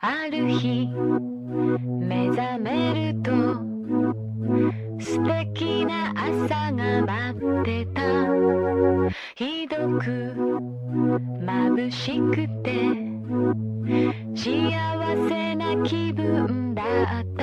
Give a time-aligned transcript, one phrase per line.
[0.00, 0.88] ある日
[2.00, 3.30] 目覚めると
[4.98, 8.02] 素敵な朝が待ってた
[9.34, 10.34] ひどく
[11.44, 13.12] 眩しくて
[14.34, 14.72] 幸
[15.28, 17.42] せな気分だった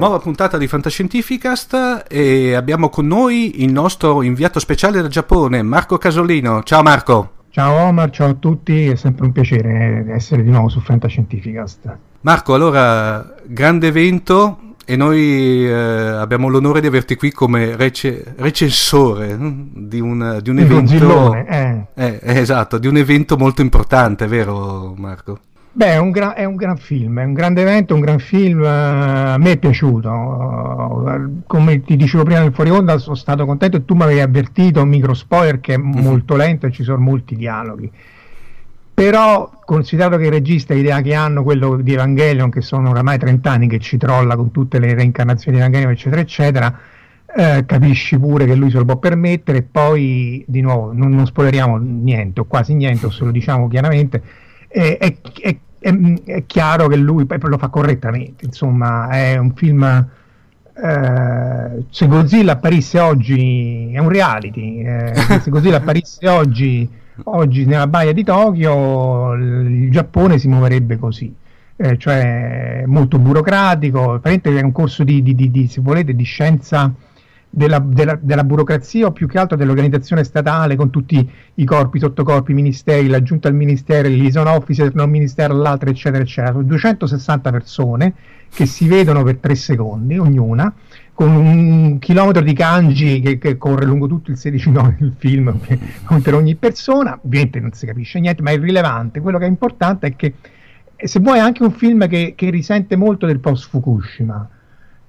[0.00, 5.98] Nuova puntata di Fantascientificast e abbiamo con noi il nostro inviato speciale dal Giappone, Marco
[5.98, 6.62] Casolino.
[6.62, 7.32] Ciao Marco.
[7.55, 11.97] Ciao Omar, ciao a tutti, è sempre un piacere essere di nuovo su Fantascientificast.
[12.19, 19.35] Marco, allora, grande evento e noi eh, abbiamo l'onore di averti qui come rece- recensore
[19.35, 21.33] hm, di un, di un evento...
[21.33, 21.87] Eh.
[21.93, 25.39] Eh, esatto, di un evento molto importante, vero Marco?
[25.77, 28.61] Beh, è un, gra- è un, gran film, è un grande evento, un gran film,
[28.61, 31.43] uh, a me è piaciuto.
[31.45, 34.81] Come ti dicevo prima nel fuori onda, sono stato contento e tu mi avevi avvertito,
[34.81, 36.01] un micro spoiler, che è mm-hmm.
[36.01, 37.91] molto lento e ci sono molti dialoghi.
[38.93, 43.51] Però, considerato che il regista l'idea che hanno, quello di Evangelion, che sono oramai 30
[43.51, 46.79] anni che ci trolla con tutte le reincarnazioni di Evangelion, eccetera, eccetera,
[47.35, 49.57] eh, capisci pure che lui se lo può permettere.
[49.57, 53.67] E poi, di nuovo, non, non spoileriamo niente, o quasi niente, o se lo diciamo
[53.67, 54.43] chiaramente.
[54.69, 55.55] Eh, è, è,
[55.85, 59.83] è, è, chiaro che lui lo fa correttamente, insomma, è un film.
[60.77, 64.83] Eh, se Godzilla apparisse oggi è un reality.
[64.83, 66.89] Eh, se Godzilla apparisse oggi,
[67.25, 71.33] oggi nella baia di Tokyo, il Giappone si muoverebbe così.
[71.77, 76.91] Eh, cioè molto burocratico, è un corso di, di, di, di, se volete, di scienza
[77.55, 82.53] della, della, della, burocrazia o più che altro dell'organizzazione statale con tutti i corpi, sottocorpi,
[82.53, 86.51] ministeri, l'aggiunta al ministero, il liaison officer, non ministero all'altro, eccetera, eccetera.
[86.51, 88.13] Sono 260 persone
[88.53, 90.73] che si vedono per tre secondi ognuna,
[91.13, 95.57] con un chilometro di kanji che, che corre lungo tutto il 16 9 del film
[96.21, 97.17] per ogni persona.
[97.23, 99.21] Ovviamente non si capisce niente, ma è irrilevante.
[99.21, 100.33] Quello che è importante è che
[100.97, 104.49] se vuoi è anche un film che, che risente molto del post Fukushima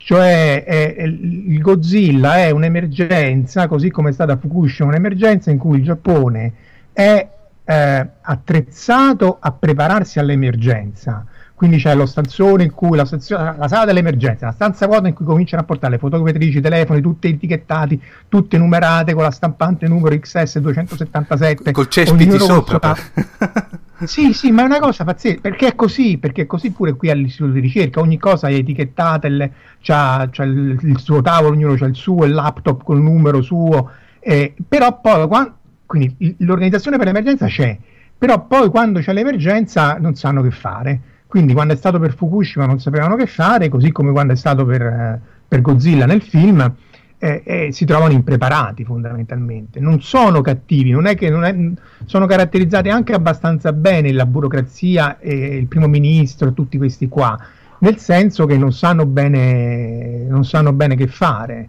[0.07, 5.83] cioè eh, il Godzilla è un'emergenza, così come è stata Fukushima, un'emergenza in cui il
[5.83, 6.53] Giappone
[6.93, 7.29] è
[7.65, 11.27] eh, attrezzato a prepararsi all'emergenza.
[11.57, 15.15] Quindi c'è lo stanzone in cui la, stazione, la sala dell'emergenza, la stanza vuota in
[15.15, 19.89] cui cominciano a portare le fotocopiatrici, i telefoni, tutte etichettati, tutte numerate con la stampante
[19.89, 21.73] numero XS277.
[21.73, 22.95] Col cespiti sopra.
[24.05, 27.09] Sì, sì, ma è una cosa pazzesca, perché è così, perché è così pure qui
[27.09, 29.51] all'istituto di ricerca, ogni cosa è etichettata, il,
[29.81, 33.91] c'ha, c'ha il, il, suo tavolo, ognuno ha il suo, il laptop col numero suo,
[34.21, 35.55] eh, però poi, quando,
[35.87, 37.79] quindi l'organizzazione per l'emergenza c'è,
[38.19, 42.67] però poi quando c'è l'emergenza non sanno che fare, quindi quando è stato per Fukushima
[42.67, 46.75] non sapevano che fare, così come quando è stato per, eh, per Godzilla nel film,
[47.19, 49.81] eh, eh, si trovano impreparati fondamentalmente.
[49.81, 51.55] Non sono cattivi, non è che non è,
[52.05, 57.39] sono caratterizzati anche abbastanza bene la burocrazia e il primo ministro, tutti questi qua,
[57.79, 61.69] nel senso che non sanno bene, non sanno bene che fare.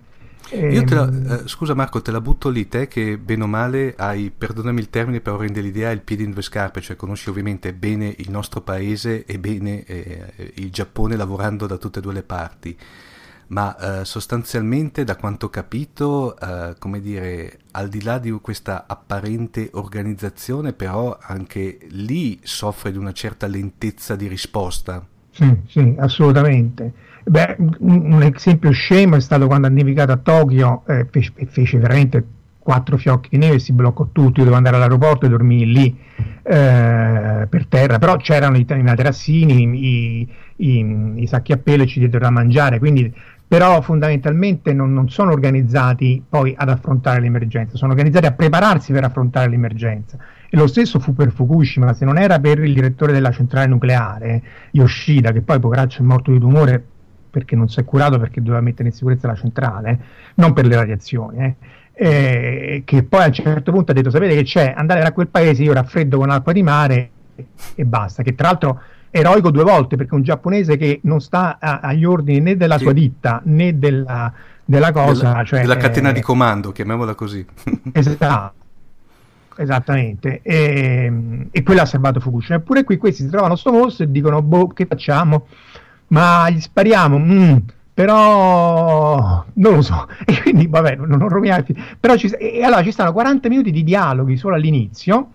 [0.52, 3.48] Io te la, ehm, eh, scusa Marco, te la butto lì, te che bene o
[3.48, 7.30] male hai, perdonami il termine, però rende l'idea, il piede in due scarpe, cioè conosci
[7.30, 12.14] ovviamente bene il nostro paese e bene eh, il Giappone lavorando da tutte e due
[12.14, 12.78] le parti
[13.48, 18.86] ma eh, sostanzialmente da quanto ho capito, eh, come dire, al di là di questa
[18.88, 25.06] apparente organizzazione, però anche lì soffre di una certa lentezza di risposta.
[25.32, 26.92] Sì, sì, assolutamente.
[27.30, 31.78] Beh, un esempio scemo è stato quando ha nevicato a Tokyo e eh, fece, fece,
[31.78, 32.26] veramente
[32.58, 34.40] quattro fiocchi di neve e si bloccò tutto.
[34.40, 35.98] Io dovevo andare all'aeroporto e dormire lì
[36.44, 41.88] eh, per terra, però c'erano i, i materassini, i, i, i, sacchi a pelo e
[41.88, 43.14] ci diedero da mangiare, quindi
[43.46, 49.04] però fondamentalmente non, non, sono organizzati poi ad affrontare l'emergenza, sono organizzati a prepararsi per
[49.04, 50.18] affrontare l'emergenza.
[50.50, 54.42] E lo stesso fu per Fukushima, se non era per il direttore della centrale nucleare,
[54.72, 56.86] Yoshida, che poi poveraccio è morto di tumore
[57.38, 60.00] perché non si è curato perché doveva mettere in sicurezza la centrale,
[60.36, 61.56] non per le radiazioni, eh,
[61.94, 65.28] eh, che poi a un certo punto ha detto sapete che c'è, andare da quel
[65.28, 67.10] paese io raffreddo con acqua di mare
[67.76, 68.82] e basta, che tra l'altro
[69.12, 72.86] eroico due volte perché un giapponese che non sta a, agli ordini né della sì.
[72.86, 74.34] sua ditta né della,
[74.66, 77.46] della cosa, della, cioè, della catena eh, di comando, chiamiamola così.
[77.94, 78.56] esatto.
[79.60, 82.58] Esattamente, e, e quello ha salvato Fukushima.
[82.58, 85.48] Eppure qui questi si trovano sto mostro e dicono: Boh, che facciamo?
[86.10, 87.18] Ma gli spariamo?
[87.18, 87.58] Mm,
[87.94, 90.08] però non lo so.
[90.26, 91.66] E quindi, vabbè, non, non roviniamo.
[92.00, 95.32] Però ci, e, allora ci stanno 40 minuti di dialoghi solo all'inizio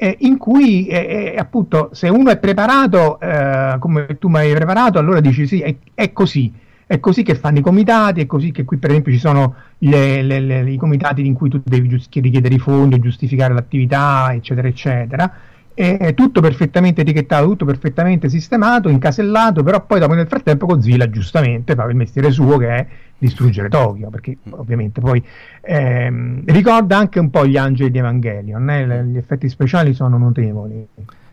[0.00, 4.54] eh, in cui eh, eh, appunto se uno è preparato eh, come tu mi hai
[4.54, 6.52] preparato allora dici sì è, è, così
[6.86, 10.22] è così che fanno i comitati è così che qui per esempio ci sono le,
[10.22, 15.32] le, le, i comitati in cui tu devi richiedere i fondi giustificare l'attività eccetera eccetera
[15.78, 21.76] è tutto perfettamente etichettato, tutto perfettamente sistemato, incasellato, però poi dopo nel frattempo Godzilla giustamente
[21.76, 22.86] fa il mestiere suo che è
[23.16, 25.24] distruggere Tokyo, perché ovviamente poi
[25.60, 29.04] ehm, ricorda anche un po' gli angeli di Evangelion, eh?
[29.04, 30.84] gli effetti speciali sono notevoli.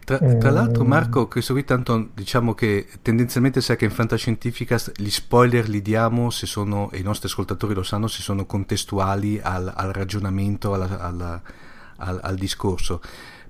[0.05, 4.77] Tra, tra, l'altro, eh, Marco, questo qui tanto diciamo che tendenzialmente sai che in fantascientifica
[4.95, 9.39] gli spoiler li diamo se sono, e i nostri ascoltatori lo sanno, se sono contestuali
[9.41, 11.41] al, al ragionamento, alla, alla,
[11.97, 13.01] al, al, discorso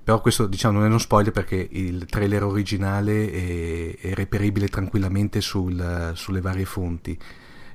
[0.06, 5.40] però questo diciamo non è uno spoiler perché il trailer originale è, è reperibile tranquillamente
[5.40, 7.18] sul, sulle varie fonti.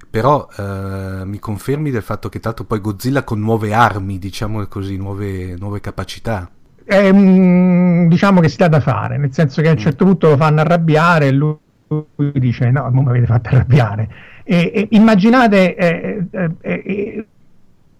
[0.09, 4.95] Però eh, mi confermi del fatto che tanto poi Godzilla con nuove armi diciamo così
[4.95, 6.49] nuove, nuove capacità?
[6.85, 9.81] Eh, diciamo che si dà da fare nel senso che a un mm.
[9.81, 11.57] certo punto lo fanno arrabbiare e lui
[12.31, 14.09] dice no, non mi avete fatto arrabbiare.
[14.45, 17.25] E, e immaginate eh, eh, eh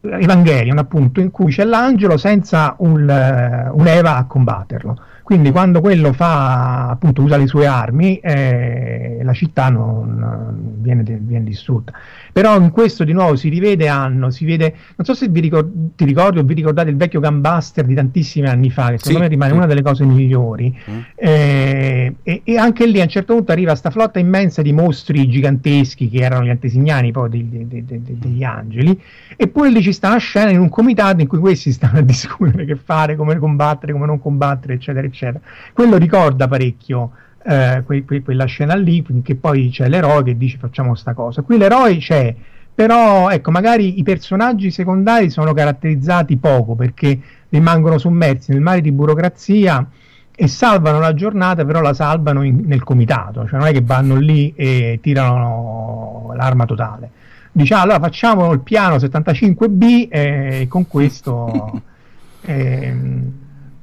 [0.01, 4.97] Evangelion appunto in cui c'è l'angelo senza un, uh, un'Eva a combatterlo.
[5.23, 11.45] Quindi quando quello fa appunto usa le sue armi eh, la città non, viene, viene,
[11.45, 11.93] distrutta
[12.31, 15.95] però in questo di nuovo si rivede Anno si vede non so se vi ricord-
[15.95, 19.23] ti ricordi o vi ricordate il vecchio Gunbuster di tantissimi anni fa che secondo sì,
[19.23, 19.57] me rimane sì.
[19.57, 20.99] una delle cose migliori mm.
[21.15, 25.27] eh, e, e, anche lì a un certo punto arriva questa flotta immensa di mostri
[25.27, 28.99] giganteschi che erano gli antesignani poi degli, degli, degli angeli
[29.35, 32.65] eppure lì ci sta una scena in un comitato in cui questi stanno a discutere
[32.65, 35.39] che fare, come combattere, come non combattere eccetera eccetera
[35.73, 37.11] quello ricorda parecchio
[37.43, 41.41] eh, que- que- quella scena lì, che poi c'è l'eroe che dice facciamo sta cosa.
[41.41, 42.35] Qui l'eroe c'è,
[42.73, 48.91] però ecco, magari i personaggi secondari sono caratterizzati poco perché rimangono sommersi nel mare di
[48.91, 49.85] burocrazia
[50.33, 54.15] e salvano la giornata, però la salvano in, nel comitato, cioè non è che vanno
[54.15, 57.11] lì e tirano l'arma totale.
[57.51, 61.81] Dice allora facciamo il piano 75B e con questo...
[62.41, 62.95] eh,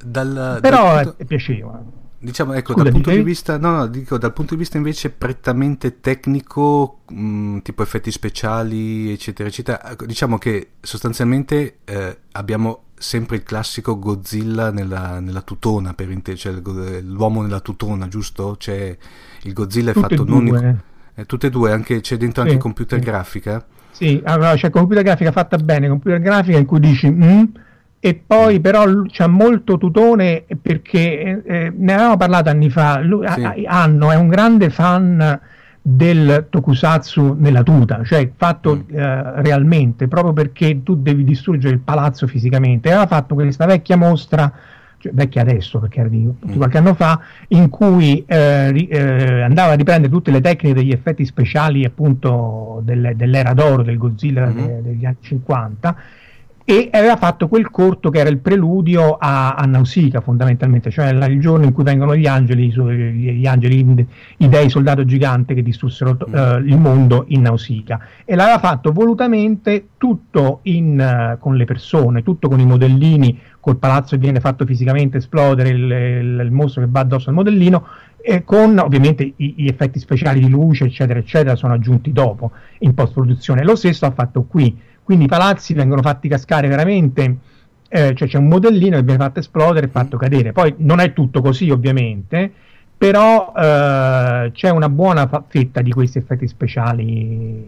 [0.02, 1.22] dal, però dal punto...
[1.22, 1.78] è piacevole.
[2.20, 5.10] Diciamo, ecco, Scusa, dal punto di vista, no, no, dico, dal punto di vista invece
[5.10, 12.86] prettamente tecnico, mh, mm, tipo effetti speciali, eccetera, eccetera, ecco, diciamo che sostanzialmente eh, abbiamo
[12.98, 16.54] sempre il classico Godzilla nella, nella tutona, per inte- cioè
[17.02, 18.56] l'uomo nella tutona, giusto?
[18.58, 18.96] C'è
[19.42, 20.78] il Godzilla è tutte fatto non in,
[21.14, 23.04] eh, tutte e due, anche, c'è dentro sì, anche computer sì.
[23.04, 23.64] grafica?
[23.92, 27.08] Sì, allora c'è computer grafica fatta bene, computer grafica in cui dici...
[27.08, 27.44] Mm,
[28.00, 33.26] e poi però c'è molto tutone perché eh, eh, ne avevamo parlato anni fa lui,
[33.26, 33.64] sì.
[33.66, 35.40] Anno è un grande fan
[35.82, 38.96] del tokusatsu nella tuta cioè fatto mm.
[38.96, 44.52] eh, realmente proprio perché tu devi distruggere il palazzo fisicamente aveva fatto questa vecchia mostra
[44.98, 46.56] cioè vecchia adesso perché era di, mm.
[46.56, 50.92] qualche anno fa in cui eh, ri, eh, andava a riprendere tutte le tecniche degli
[50.92, 54.66] effetti speciali appunto del, dell'era d'oro del Godzilla mm-hmm.
[54.66, 55.96] de, degli anni 50
[56.70, 61.40] e aveva fatto quel corto che era il preludio a, a Nausicaa fondamentalmente, cioè il
[61.40, 64.06] giorno in cui vengono gli angeli, gli angeli,
[64.36, 69.86] i dei soldato gigante che distrussero uh, il mondo in Nausicaa e l'aveva fatto volutamente
[69.96, 74.66] tutto in, uh, con le persone, tutto con i modellini, col palazzo che viene fatto
[74.66, 77.86] fisicamente esplodere, il, il, il mostro che va addosso al modellino
[78.20, 82.50] e con ovviamente gli effetti speciali di luce eccetera eccetera sono aggiunti dopo
[82.80, 83.64] in post produzione.
[83.64, 84.78] Lo stesso ha fatto qui
[85.08, 87.38] quindi i palazzi vengono fatti cascare veramente,
[87.88, 90.52] eh, cioè c'è un modellino che viene fatto esplodere e fatto cadere.
[90.52, 92.52] Poi non è tutto così ovviamente,
[92.98, 97.64] però eh, c'è una buona fetta di questi effetti speciali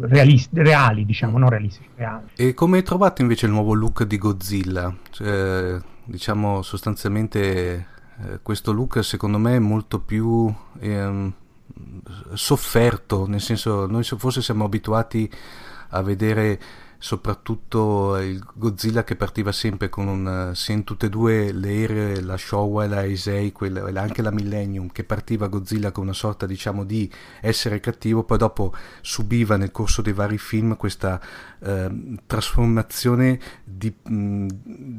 [0.00, 2.26] realisti, reali, diciamo, non realistici, reali.
[2.36, 4.94] E come hai trovato invece il nuovo look di Godzilla?
[5.08, 7.86] Cioè, diciamo sostanzialmente
[8.24, 11.32] eh, questo look secondo me è molto più ehm,
[12.34, 15.30] sofferto, nel senso noi forse siamo abituati
[15.88, 16.58] a vedere
[17.00, 22.20] soprattutto il Godzilla che partiva sempre con un sia in tutte e due le ere,
[22.20, 23.52] la Showa e la Heisei,
[23.94, 28.74] anche la Millennium, che partiva Godzilla con una sorta diciamo di essere cattivo, poi dopo
[29.00, 31.20] subiva nel corso dei vari film questa
[31.60, 34.46] eh, trasformazione di, mh,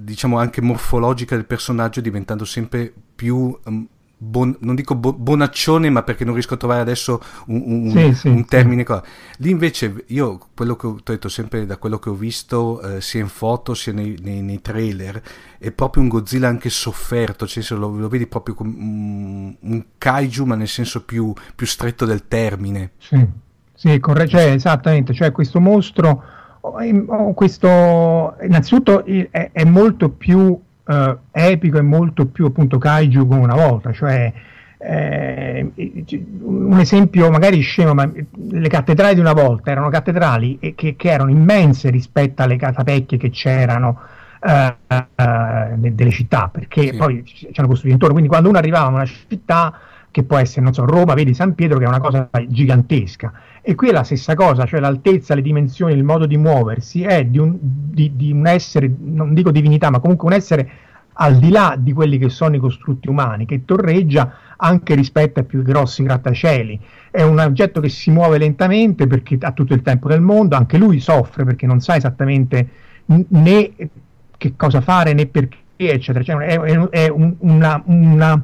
[0.03, 3.83] diciamo anche morfologica del personaggio diventando sempre più mh,
[4.21, 8.13] Bon, non dico bo, bonaccione, ma perché non riesco a trovare adesso un, un, sì,
[8.13, 8.83] sì, un termine.
[8.85, 8.95] Sì.
[9.37, 13.21] Lì invece io, quello che ho detto sempre da quello che ho visto, eh, sia
[13.21, 15.21] in foto sia nei, nei, nei, trailer,
[15.57, 20.43] è proprio un Godzilla anche sofferto, cioè lo, lo vedi proprio come un, un, kaiju,
[20.43, 22.91] ma nel senso più, più stretto del termine.
[22.97, 23.25] Sì,
[23.73, 26.23] sì corre- cioè, esattamente, cioè questo mostro,
[27.35, 30.59] questo, innanzitutto è, è molto più
[30.89, 34.33] eh, epico e molto più appunto kaiju come una volta, cioè
[34.81, 35.71] eh,
[36.41, 41.29] un esempio magari scemo, ma le cattedrali di una volta erano cattedrali che, che erano
[41.29, 43.99] immense rispetto alle catapecchie che c'erano
[44.41, 46.97] eh, eh, delle città, perché sì.
[46.97, 49.73] poi ci hanno costruito intorno, quindi quando uno arrivava a una città
[50.11, 53.31] che può essere, non so, Roma, vedi San Pietro che è una cosa gigantesca.
[53.69, 57.23] E qui è la stessa cosa, cioè l'altezza, le dimensioni, il modo di muoversi è
[57.25, 60.71] di un, di, di un essere, non dico divinità, ma comunque un essere
[61.13, 65.45] al di là di quelli che sono i costrutti umani, che torreggia anche rispetto ai
[65.45, 66.79] più grossi grattacieli.
[67.11, 70.79] È un oggetto che si muove lentamente perché ha tutto il tempo del mondo, anche
[70.79, 72.69] lui soffre perché non sa esattamente
[73.05, 73.71] né
[74.35, 76.23] che cosa fare né perché, eccetera.
[76.23, 78.43] Cioè, è, è, è un, una, una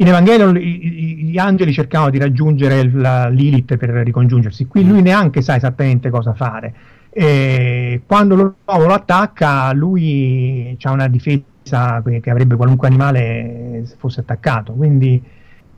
[0.00, 5.56] in Evangelo gli angeli cercavano di raggiungere la Lilith per ricongiungersi, qui lui neanche sa
[5.56, 6.74] esattamente cosa fare.
[7.10, 14.20] E quando l'uomo lo attacca, lui ha una difesa che avrebbe qualunque animale se fosse
[14.20, 15.22] attaccato, quindi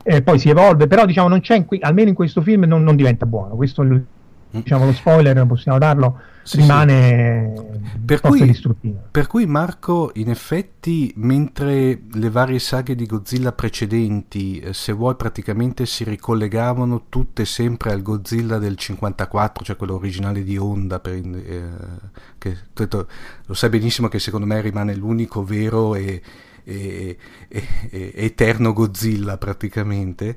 [0.04, 2.84] eh, poi si evolve, però diciamo non c'è, in qui, almeno in questo film non,
[2.84, 3.82] non diventa buono, questo
[4.52, 7.98] diciamo lo spoiler possiamo darlo sì, rimane sì.
[8.04, 8.60] Per, cui,
[9.10, 15.14] per cui Marco in effetti mentre le varie saghe di Godzilla precedenti eh, se vuoi
[15.14, 21.14] praticamente si ricollegavano tutte sempre al Godzilla del 54 cioè quello originale di Honda per,
[21.14, 21.62] eh,
[22.38, 22.56] che,
[23.46, 26.20] lo sai benissimo che secondo me rimane l'unico vero e
[26.64, 27.16] e,
[27.48, 30.36] e, e, eterno Godzilla praticamente.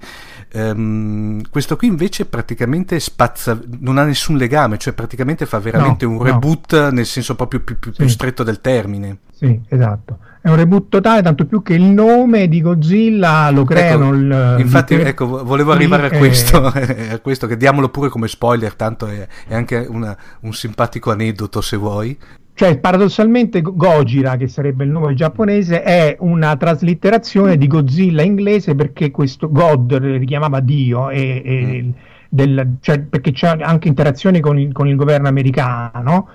[0.54, 6.12] Um, questo qui invece praticamente spazza, non ha nessun legame, cioè praticamente fa veramente no,
[6.12, 6.90] un reboot no.
[6.92, 7.98] nel senso proprio più, più, sì.
[7.98, 9.18] più, stretto del termine.
[9.32, 10.20] Sì, esatto.
[10.46, 14.10] È un reboot totale, tanto più che il nome di Godzilla lo creano.
[14.10, 15.02] Ecco, il, infatti, il...
[15.02, 17.14] ecco, volevo arrivare a questo, è...
[17.18, 21.62] a questo, che diamolo pure come spoiler, tanto è, è anche una, un simpatico aneddoto
[21.62, 22.16] se vuoi.
[22.54, 29.10] Cioè, paradossalmente, Gojira, che sarebbe il nome giapponese, è una traslitterazione di Godzilla inglese perché
[29.10, 31.90] questo God richiamava Dio, e, e mm.
[32.30, 36.28] del, cioè, perché c'è anche interazione con il, con il governo americano.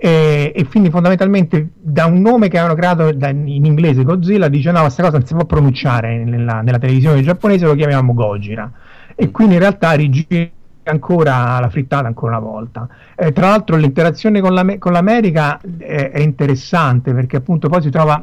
[0.00, 4.70] E, e, quindi fondamentalmente da un nome che avevano creato da, in inglese Godzilla dice
[4.70, 8.70] no questa cosa non si può pronunciare nella, nella televisione giapponese lo chiamiamo Gojira
[9.16, 10.48] e quindi in realtà origina
[10.88, 12.88] ancora la frittata ancora una volta.
[13.14, 17.90] Eh, tra l'altro l'interazione con, la, con l'America è, è, interessante perché appunto poi si
[17.90, 18.22] trova,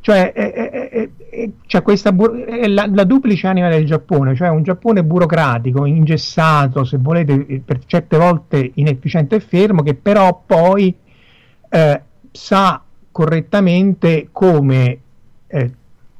[0.00, 1.08] cioè è, è,
[1.66, 2.14] c'è questa
[2.66, 7.84] la, la, duplice anima del Giappone, cioè un Giappone burocratico, ingessato, se volete, eh, per
[7.84, 10.94] certe volte inefficiente e fermo, che però poi
[11.74, 14.98] eh, sa correttamente come
[15.48, 15.72] eh,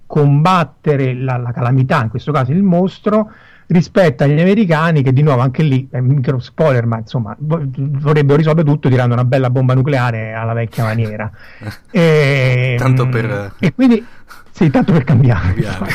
[0.05, 3.31] combattere la, la calamità, in questo caso il mostro,
[3.69, 8.69] rispetto agli americani che di nuovo anche lì è micro spoiler ma insomma vorrebbero risolvere
[8.69, 11.31] tutto tirando una bella bomba nucleare alla vecchia maniera
[11.91, 14.05] e, tanto per e quindi
[14.51, 15.93] sì tanto per cambiare, cambiare.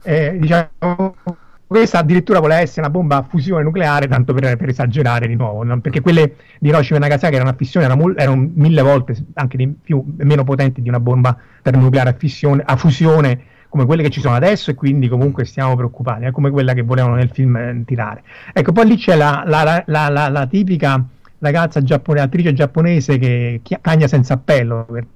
[0.02, 1.16] e, diciamo
[1.66, 5.64] questa addirittura voleva essere una bomba a fusione nucleare, tanto per, per esagerare di nuovo,
[5.64, 5.80] no?
[5.80, 10.04] perché quelle di Hiroshima e Nagasaki erano a fissione, erano, erano, mille volte anche più,
[10.18, 14.36] meno potenti di una bomba termonucleare a, fissione, a fusione come quelle che ci sono
[14.36, 18.22] adesso e quindi comunque stiamo preoccupati, è come quella che volevano nel film eh, tirare.
[18.52, 21.04] Ecco, poi lì c'è la, la, la, la tipica
[21.38, 25.06] ragazza giapponese, attrice giapponese che cagna senza appello, per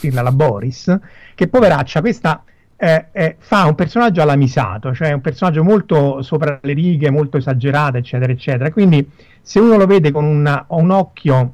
[0.00, 0.98] dirla la Boris,
[1.34, 2.42] che poveraccia, questa
[2.76, 7.36] eh, eh, fa un personaggio alla Misato, cioè un personaggio molto sopra le righe, molto
[7.36, 8.70] esagerato, eccetera, eccetera.
[8.70, 9.08] Quindi
[9.40, 11.52] se uno lo vede con una, un occhio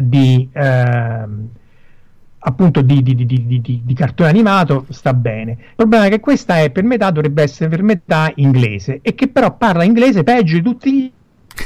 [0.00, 0.48] di...
[0.52, 1.24] Eh,
[2.46, 5.50] appunto di, di, di, cartone animato sta bene.
[5.50, 9.26] Il problema è che questa è per metà, dovrebbe essere per metà inglese e che
[9.26, 11.12] però parla inglese peggio di tutti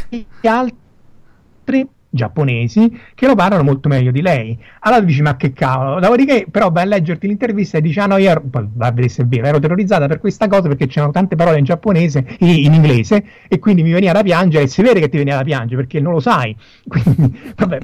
[0.08, 4.58] gli altri giapponesi che lo parlano molto meglio di lei.
[4.80, 8.16] Allora dici ma che cavolo, dopodiché però vai a leggerti l'intervista e dici ah no
[8.16, 10.86] io ero, poi va a vedere se è vero, ero terrorizzata per questa cosa perché
[10.86, 14.82] c'erano tante parole in giapponese, in inglese e quindi mi veniva da piangere e si
[14.82, 16.56] vede che ti veniva da piangere perché non lo sai.
[16.90, 17.78] Quindi vabbè,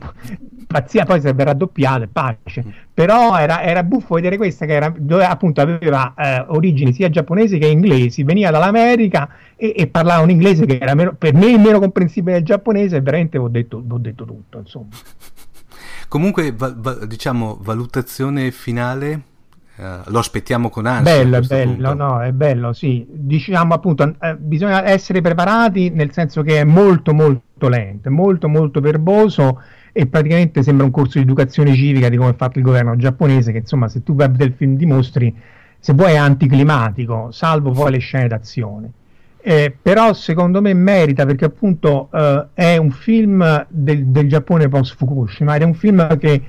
[0.67, 2.65] pazzia poi sarebbe raddoppiato e pace.
[2.93, 7.59] Però era, era, buffo vedere questa che era, dove appunto aveva eh, origini sia giapponesi
[7.59, 11.79] che inglesi, veniva dall'America e, e parlava un inglese che era meno, per me meno
[11.79, 14.59] comprensibile del giapponese e veramente ho detto, ho detto tutto.
[14.59, 14.89] Insomma.
[16.09, 19.23] Comunque, va, va, diciamo, valutazione finale.
[19.77, 21.17] Uh, lo aspettiamo con ansia.
[21.17, 23.05] Bello, è bello, no, è bello, sì.
[23.11, 28.81] Diciamo appunto, eh, bisogna essere preparati nel senso che è molto, molto lento, molto, molto
[28.81, 29.61] verboso
[29.99, 33.51] e praticamente sembra un corso di educazione civica di come è fatto il governo giapponese
[33.51, 35.35] che insomma se tu vai del film dimostri
[35.79, 38.91] se vuoi è anticlimatico salvo poi le scene d'azione.
[39.41, 44.97] Eh, però secondo me merita perché appunto eh, è un film del, del, Giappone post
[44.97, 46.43] Fukushima ed è un film che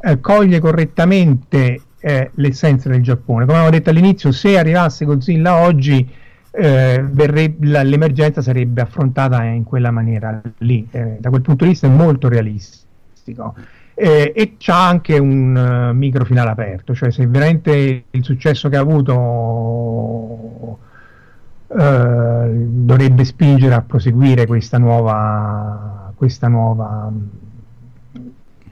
[0.00, 3.44] eh, coglie correttamente eh, l'essenza del Giappone.
[3.44, 6.08] Come avevo detto all'inizio se arrivasse Godzilla oggi
[6.52, 10.86] eh, verrebbe, l'emergenza sarebbe affrontata in quella maniera lì.
[10.90, 12.84] Eh, da quel punto di vista è molto realistico
[13.24, 13.54] fantastico.
[13.94, 18.80] eh, e c'ha anche un uh, microfinale aperto, cioè se veramente il successo che ha
[18.80, 19.12] avuto
[21.66, 27.10] uh, dovrebbe spingere a proseguire questa nuova, questa nuova,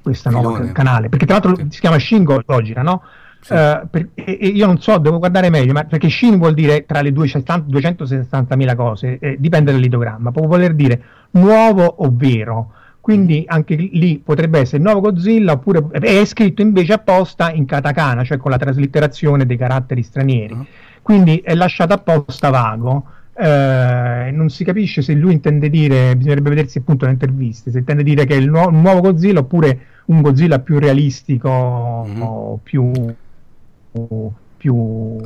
[0.02, 3.02] questa nuova canale, perché tra l'altro si chiama Shingo Logica, no?
[3.42, 3.54] Sì.
[3.54, 6.84] Uh, per, e, e io non so, devo guardare meglio, ma perché Shin vuol dire
[6.86, 12.72] tra le 260.000 cose, eh, dipende dall'idogramma, può voler dire nuovo o vero.
[13.02, 18.36] Quindi anche lì potrebbe essere nuovo Godzilla oppure è scritto invece apposta in katakana, cioè
[18.36, 20.54] con la traslitterazione dei caratteri stranieri.
[20.54, 20.66] Uh-huh.
[21.02, 23.06] Quindi è lasciato apposta vago.
[23.34, 28.04] Eh, non si capisce se lui intende dire, bisognerebbe vedersi appunto le interviste, se intende
[28.04, 32.22] dire che è il, nu- nuovo Godzilla oppure un Godzilla più realistico uh-huh.
[32.22, 32.92] o più
[34.56, 35.18] più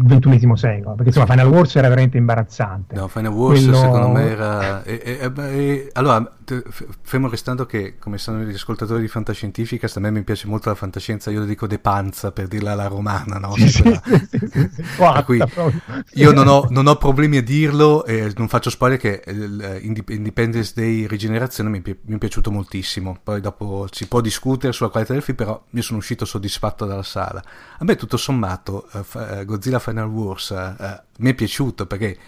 [0.00, 3.76] ventunesimo secolo perché insomma Final Wars era veramente imbarazzante no Final Wars Quello...
[3.76, 6.37] secondo me era e, e, e, allora
[7.02, 10.74] fermo restando che come sanno gli ascoltatori di fantascientifica a me mi piace molto la
[10.74, 13.54] fantascienza io lo dico de panza per dirla alla romana no?
[13.54, 15.42] Sì, sì, sì, cui
[16.14, 19.22] io non ho, non ho, problemi a dirlo e non faccio spoiler che
[19.82, 23.18] Independence Day Rigenerazione mi, mi, è piaciuto moltissimo.
[23.22, 27.02] Poi dopo si può discutere sulla qualità del film però io sono uscito soddisfatto dalla
[27.02, 27.42] sala.
[27.78, 32.18] A me tutto sommato uh, Godzilla Final Wars uh, mi è piaciuto perché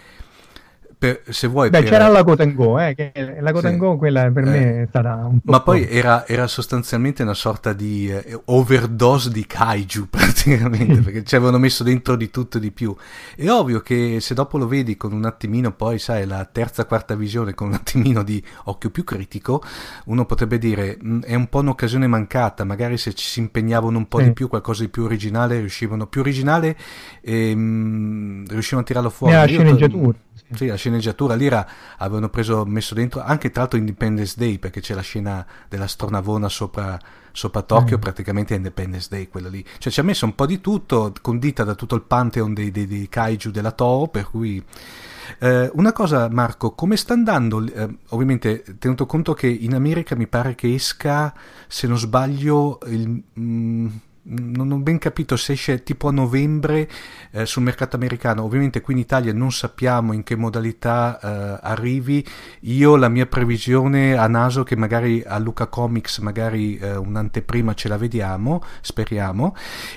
[1.01, 1.71] per, se vuoi...
[1.71, 1.89] Beh, per...
[1.89, 3.97] c'era la Gotengo, eh, che la Gotengo sì.
[3.97, 4.49] quella per eh.
[4.51, 5.51] me è stata un po'...
[5.51, 11.35] Ma poi era, era sostanzialmente una sorta di eh, overdose di kaiju praticamente, perché ci
[11.35, 12.95] avevano messo dentro di tutto e di più.
[13.35, 17.15] È ovvio che se dopo lo vedi con un attimino, poi sai, la terza, quarta
[17.15, 19.63] visione, con un attimino di occhio più critico,
[20.05, 24.07] uno potrebbe dire mm, è un po' un'occasione mancata, magari se ci si impegnavano un
[24.07, 24.25] po' sì.
[24.25, 26.77] di più, qualcosa di più originale, riuscivano più originale
[27.21, 29.33] e mm, riuscivano a tirarlo fuori.
[29.33, 30.15] La sceneggiatura.
[30.53, 31.67] Sì, la sceneggiatura l'ira
[31.97, 36.49] avevano preso, messo dentro anche tra l'altro Independence Day perché c'è la scena della stronavona
[36.49, 36.99] sopra,
[37.31, 38.01] sopra Tokyo, mm.
[38.01, 39.65] praticamente è Independence Day quella lì.
[39.77, 42.87] Cioè ci ha messo un po' di tutto, condita da tutto il pantheon dei, dei,
[42.87, 44.63] dei kaiju della Toho, per cui...
[45.39, 47.65] Eh, una cosa Marco, come sta andando?
[47.65, 51.33] Eh, ovviamente tenuto conto che in America mi pare che esca,
[51.67, 53.23] se non sbaglio, il...
[53.39, 53.87] Mm,
[54.23, 56.87] non ho ben capito se esce tipo a novembre
[57.31, 58.43] eh, sul mercato americano.
[58.43, 62.25] Ovviamente qui in Italia non sappiamo in che modalità eh, arrivi.
[62.61, 67.87] Io la mia previsione a naso che magari a Luca Comics magari eh, un'anteprima ce
[67.87, 69.55] la vediamo, speriamo.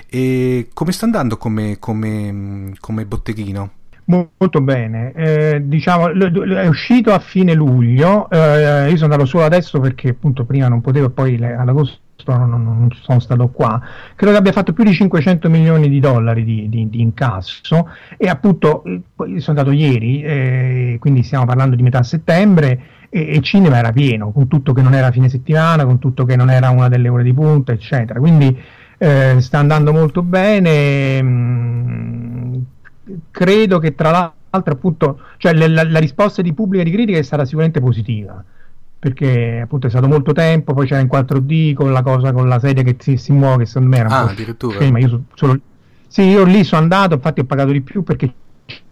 [0.09, 3.71] E come sta andando come, come, come botteghino?
[4.07, 9.79] Molto bene, eh, diciamo è uscito a fine luglio, eh, io sono andato solo adesso
[9.79, 13.79] perché appunto prima non potevo, poi ad agosto non, non, sono stato qua,
[14.15, 18.27] credo che abbia fatto più di 500 milioni di dollari di, di, di incasso e
[18.27, 18.83] appunto
[19.15, 24.31] sono andato ieri, eh, quindi stiamo parlando di metà settembre e il cinema era pieno,
[24.31, 27.23] con tutto che non era fine settimana, con tutto che non era una delle ore
[27.23, 28.19] di punta, eccetera.
[28.19, 28.59] Quindi
[28.97, 31.21] eh, sta andando molto bene.
[31.21, 32.61] Mh, mm,
[33.31, 37.21] credo che tra l'altro appunto, cioè la, la risposta di pubblica e di critica è
[37.21, 38.43] stata sicuramente positiva
[38.97, 42.59] perché appunto è stato molto tempo, poi c'era in 4D con la cosa con la
[42.59, 44.79] sedia che si, si muove, che secondo me era un ah, addirittura.
[44.79, 44.99] Scema.
[44.99, 45.59] Io so, solo...
[46.07, 48.33] Sì, io lì sono andato, infatti ho pagato di più perché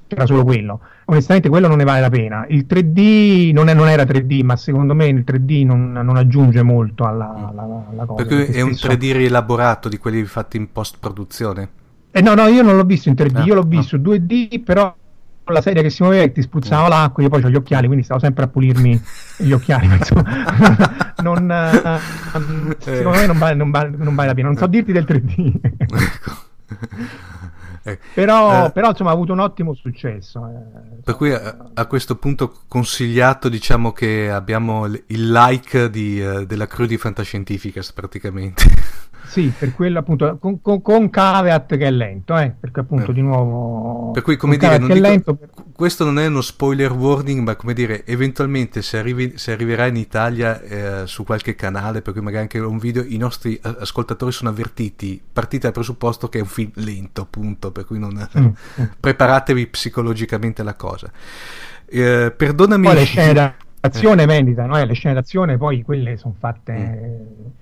[0.08, 0.80] c'era solo quello.
[1.06, 2.46] Onestamente quello non ne vale la pena.
[2.48, 6.62] Il 3D non, è, non era 3D, ma secondo me il 3D non, non aggiunge
[6.62, 8.26] molto alla, alla, alla cosa.
[8.26, 11.70] Perché è un 3D rielaborato di quelli fatti in post produzione?
[12.12, 14.12] Eh no, no, io non l'ho visto in 3D, ah, io l'ho visto no.
[14.12, 14.94] 2D, però
[15.46, 18.06] la sedia che si muoveva e ti spruzzava l'acqua, io poi ho gli occhiali, quindi
[18.06, 19.02] stavo sempre a pulirmi
[19.38, 19.86] gli occhiali.
[19.88, 20.24] insomma,
[21.22, 24.48] non, uh, secondo me non vale, non, vale, non vale, la pena.
[24.48, 25.54] Non so dirti del 3D.
[25.78, 25.96] Ecco.
[27.86, 30.48] Eh, però, eh, però, insomma ha avuto un ottimo successo.
[30.48, 31.02] Eh.
[31.04, 36.66] Per cui a, a, questo punto consigliato diciamo che abbiamo il like di, uh, della
[36.66, 38.64] crew di Fantascientificas praticamente.
[39.26, 43.14] Sì, per quello appunto con, con, con caveat che è lento, eh, perché appunto eh.
[43.16, 44.12] di nuovo...
[44.12, 45.38] Per cui come dire, non dico, lento...
[45.74, 49.96] questo non è uno spoiler warning, ma come dire, eventualmente se, arrivi, se arriverà in
[49.96, 54.32] Italia eh, su qualche canale, per cui magari anche un video, i nostri eh, ascoltatori
[54.32, 58.28] sono avvertiti, partite dal presupposto che è un film lento, appunto, per cui non...
[58.38, 58.48] Mm.
[59.00, 61.12] preparatevi psicologicamente alla cosa.
[61.86, 62.86] Eh, perdonami...
[62.86, 66.74] Poi le scene d'azione eh, le scene d'azione poi quelle sono fatte...
[66.74, 67.62] Mm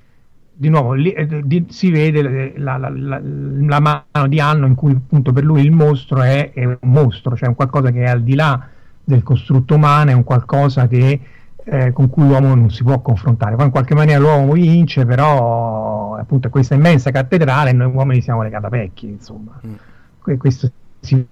[0.62, 4.76] di nuovo lì, eh, di, si vede la, la, la, la, mano di Anno in
[4.76, 8.08] cui appunto per lui il mostro è, è, un mostro, cioè un qualcosa che è
[8.08, 8.68] al di là
[9.04, 11.20] del costrutto umano, è un qualcosa che,
[11.64, 13.56] eh, con cui l'uomo non si può confrontare.
[13.56, 18.22] Poi in qualche maniera l'uomo vince, però appunto è questa immensa cattedrale e noi uomini
[18.22, 19.60] siamo le catapecchie, insomma.
[19.66, 20.36] Mm.
[20.38, 21.26] Questo si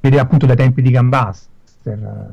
[0.00, 2.30] vede appunto dai tempi di Gambaster.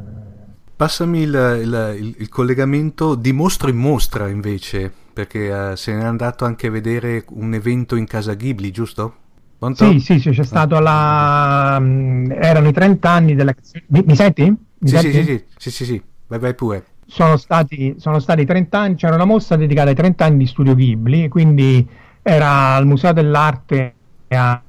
[0.76, 6.04] Passami il, il, il, il collegamento di mostro in mostra invece perché uh, se n'è
[6.04, 9.16] andato anche a vedere un evento in casa Ghibli, giusto?
[9.58, 9.92] Pronto?
[9.92, 11.78] Sì, sì, sì, c'è stato alla...
[11.80, 13.54] Mm, erano i 30 anni della...
[13.88, 14.44] Mi, mi senti?
[14.44, 15.12] Mi sì, senti?
[15.12, 16.86] Sì, sì, sì, sì, sì, vai, vai pure.
[17.06, 20.74] Sono stati, sono stati 30 anni, c'era una mostra dedicata ai 30 anni di Studio
[20.76, 21.86] Ghibli, quindi
[22.22, 23.94] era al Museo dell'Arte
[24.30, 24.62] a,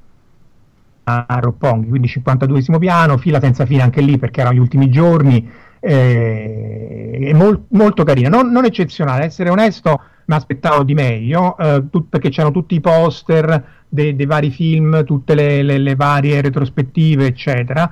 [1.03, 5.49] a Roppongi, quindi 52esimo piano, fila senza fine anche lì perché erano gli ultimi giorni,
[5.79, 11.83] eh, è mol, molto carina, non, non eccezionale, essere onesto mi aspettavo di meglio, eh,
[11.89, 16.41] tut, perché c'erano tutti i poster dei, dei vari film, tutte le, le, le, varie
[16.41, 17.89] retrospettive, eccetera.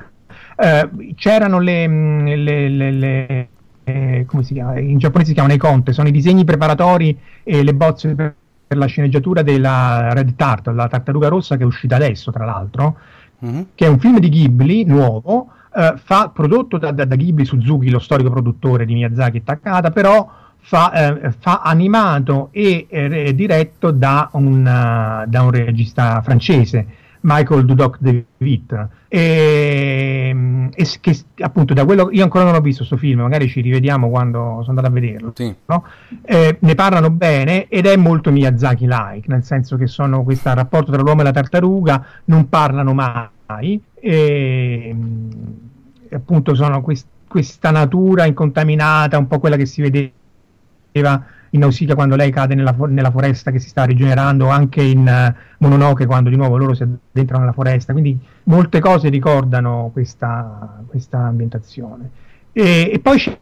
[0.55, 3.49] Eh, c'erano le, mm, le, le
[3.83, 4.79] eh, come si chiama?
[4.79, 8.35] In giapponese si chiamano i conte, sono i disegni preparatori e le bozze per,
[8.67, 12.97] la sceneggiatura della Red Tart, la tartaruga rossa che è uscita adesso, tra l'altro,
[13.43, 13.61] mm-hmm.
[13.73, 17.89] che è un film di Ghibli nuovo, eh, fa, prodotto da, da, da, Ghibli Suzuki,
[17.89, 23.91] lo storico produttore di Miyazaki e Takada, però fa, eh, fa animato e eh, diretto
[23.91, 26.85] da un, uh, da un regista francese,
[27.21, 28.87] Michael Dudok de Witt.
[29.07, 33.61] E, e, che appunto da quello io ancora non ho visto questo film, magari ci
[33.61, 35.31] rivediamo quando sono andato a vederlo.
[35.35, 35.53] Sì.
[35.65, 35.83] No?
[36.21, 41.01] Eh, ne parlano bene ed è molto Miyazaki-like, nel senso che sono questo rapporto tra
[41.01, 43.81] l'uomo e la tartaruga, non parlano mai.
[43.95, 44.95] E,
[46.11, 50.11] appunto sono quest, questa natura incontaminata, un po' quella che si vede
[50.91, 55.33] in Nausicaa quando lei cade nella, nella, foresta che si sta rigenerando, anche in uh,
[55.59, 61.19] Mononoke quando di nuovo loro si addentrano nella foresta, quindi molte cose ricordano questa, questa
[61.19, 62.09] ambientazione.
[62.51, 63.37] E, e poi c'è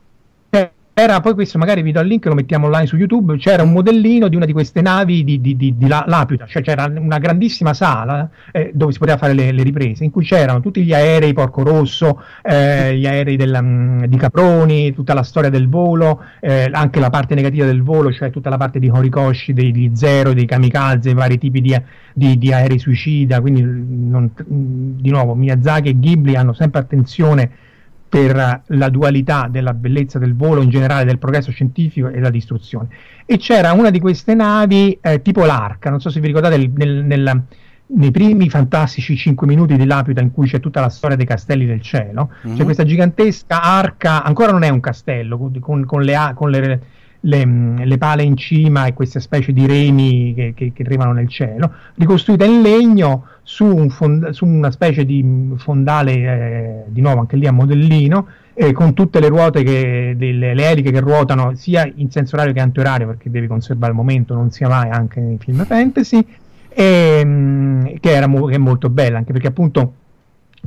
[0.99, 3.37] era poi questo magari vi do il link lo mettiamo online su YouTube.
[3.37, 6.47] C'era un modellino di una di queste navi di, di, di, di Laputa.
[6.47, 10.25] Cioè c'era una grandissima sala eh, dove si poteva fare le, le, riprese in cui
[10.25, 15.21] c'erano tutti gli aerei Porco Rosso eh, gli aerei della, mm, di Caproni tutta la
[15.21, 18.89] storia del volo eh, anche la parte negativa del volo cioè tutta la parte di
[18.89, 23.39] Horikoshi degli Zero dei Kamikaze vari tipi di, aerei suicida.
[23.39, 27.65] Quindi non, di nuovo Miyazaki e Ghibli hanno sempre attenzione
[28.09, 32.87] per la dualità della bellezza del volo in generale, del progresso scientifico e la distruzione.
[33.25, 36.71] E c'era una di queste navi, eh, tipo l'Arca, non so se vi ricordate, nel,
[36.73, 37.43] nel, nel,
[37.87, 41.65] nei primi fantastici 5 minuti di Laputa in cui c'è tutta la storia dei castelli
[41.65, 42.53] del cielo, mm-hmm.
[42.55, 42.65] c'è mhm.
[42.65, 46.81] questa gigantesca arca, ancora non è un castello, con, con, le, con le
[47.27, 47.45] le,
[47.85, 51.71] le, pale in cima e queste specie di remi che, che, che arrivano nel cielo,
[51.95, 57.35] ricostruita in legno su, un fond- su una specie di fondale, eh, di nuovo anche
[57.35, 61.89] lì a modellino, eh, con tutte le ruote, che, le, le, eliche che ruotano sia
[61.95, 65.37] in senso orario che antiorario, perché devi conservare il momento, non sia mai anche nei
[65.37, 66.25] film fantasy,
[66.69, 69.93] e, mm, che, era mo- che è molto bella, anche perché appunto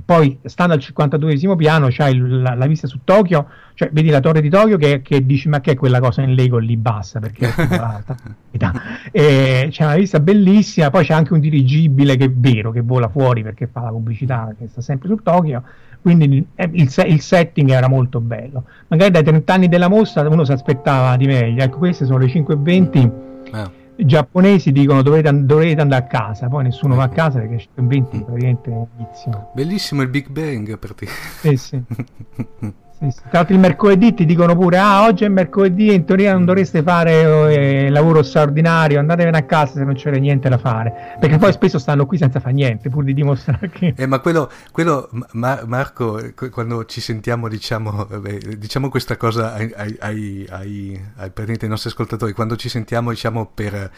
[0.04, 4.40] poi stando al 52esimo piano c'hai la, la, vista su Tokyo, cioè vedi la torre
[4.40, 7.52] di Tokyo che, che, dici ma che è quella cosa in Lego lì bassa perché
[7.54, 8.16] è alta.
[9.10, 13.08] e c'è una vista bellissima, poi c'è anche un dirigibile che è vero che vola
[13.08, 15.62] fuori perché fa la pubblicità che sta sempre su Tokyo,
[16.02, 18.64] quindi eh, il, il setting era molto bello.
[18.88, 22.26] Magari dai 30 anni della mostra uno si aspettava di meglio, ecco queste sono le
[22.26, 23.10] 5.20.
[23.52, 27.68] Eh giapponesi dicono dovete, dovete, andare a casa, poi nessuno va a casa perché c'è
[27.74, 28.20] 20 mm.
[28.20, 29.50] praticamente inizio.
[29.54, 31.08] Bellissimo il Big Bang per te.
[31.42, 31.82] Eh sì.
[33.00, 33.20] Sì, sì.
[33.20, 36.82] Tra l'altro il mercoledì ti dicono pure, ah oggi è mercoledì in teoria non dovreste
[36.82, 41.50] fare eh, lavoro straordinario, andatevene a casa se non c'era niente da fare, perché poi
[41.50, 43.94] spesso stanno qui senza fare niente, pur di dimostrare che...
[43.96, 49.72] Eh, ma quello, quello ma, Marco, quando ci sentiamo diciamo, vabbè, diciamo questa cosa ai,
[49.74, 53.90] ai, ai, ai, ai nostri ascoltatori, quando ci sentiamo diciamo per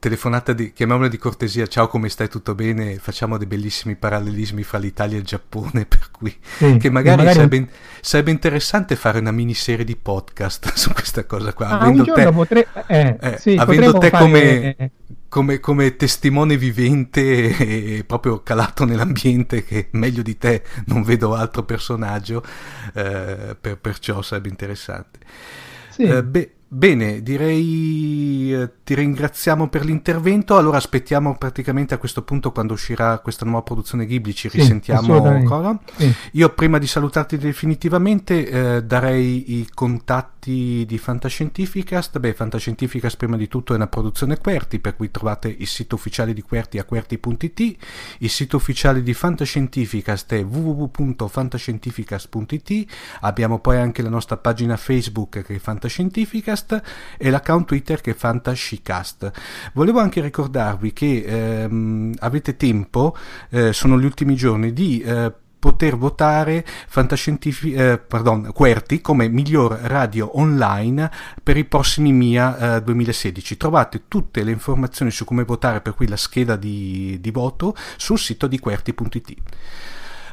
[0.00, 4.78] telefonata di, chiamiamola di cortesia, ciao come stai, tutto bene, facciamo dei bellissimi parallelismi fra
[4.78, 7.34] l'Italia e il Giappone, per cui sì, che magari, magari...
[7.36, 7.68] Sarebbe,
[8.00, 12.66] sarebbe, interessante fare una miniserie di podcast su questa cosa qua, ah, avendo te, potre...
[12.86, 14.24] eh, eh, sì, avendo te fare...
[14.24, 14.90] come,
[15.28, 21.62] come, come, testimone vivente e proprio calato nell'ambiente che meglio di te non vedo altro
[21.64, 22.42] personaggio,
[22.94, 25.18] eh, per, perciò sarebbe interessante.
[25.90, 26.04] Sì.
[26.04, 30.56] Eh, beh, Bene, direi eh, ti ringraziamo per l'intervento.
[30.56, 35.76] Allora aspettiamo praticamente a questo punto quando uscirà questa nuova produzione Ghibli, ci risentiamo ancora.
[35.96, 36.14] Sì.
[36.34, 42.20] Io prima di salutarti definitivamente eh, darei i contatti di Fantascientificast.
[42.20, 46.32] Beh, Fantascientificast prima di tutto è una produzione Querti, per cui trovate il sito ufficiale
[46.32, 47.76] di Querti a querti.it,
[48.18, 52.84] il sito ufficiale di Fantascientificast è www.fantascientificast.it,
[53.22, 56.82] abbiamo poi anche la nostra pagina Facebook che è Fantascientificast Podcast
[57.16, 59.30] e l'account Twitter che è Fantascicast.
[59.72, 63.16] Volevo anche ricordarvi che ehm, avete tempo,
[63.50, 65.00] eh, sono gli ultimi giorni, di...
[65.00, 71.10] Eh, poter votare Fantascientific- eh, pardon, QWERTY come miglior radio online
[71.42, 73.58] per i prossimi MIA eh, 2016.
[73.58, 78.18] Trovate tutte le informazioni su come votare, per cui la scheda di, di voto, sul
[78.18, 79.34] sito di QWERTY.it.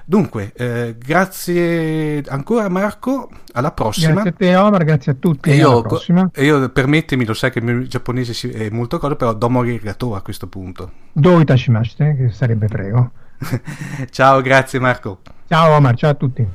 [0.09, 4.13] Dunque, eh, grazie ancora Marco, alla prossima.
[4.13, 5.49] Grazie a te Omar, grazie a tutti.
[5.49, 6.29] E io, alla prossima.
[6.33, 10.15] E io, permettimi, lo sai che il mio giapponese è molto cosa, però domo arigato
[10.15, 10.91] a questo punto.
[11.11, 13.11] Dove tashimashite, che sarebbe prego.
[14.09, 15.19] ciao, grazie Marco.
[15.45, 16.47] Ciao Omar, ciao a tutti.